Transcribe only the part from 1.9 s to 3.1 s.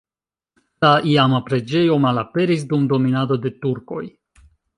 malaperis dum